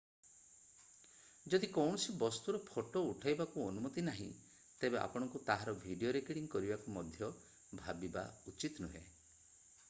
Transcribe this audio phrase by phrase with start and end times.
[1.53, 4.25] ଯଦି କୌଣସି ବସ୍ତୁର ଫଟୋ ଉଠାଇବାକୁ ଅନୁମତି ନାହିଁ
[4.81, 7.31] ତେବେ ଆପଣଙ୍କୁ ତାହାର ଭିଡିଓ ରେକର୍ଡିଂ କରିବାକୁ ମଧ୍ୟ
[7.85, 8.25] ଭାବିବା
[8.55, 9.05] ଉଚିତ ନୁହେଁ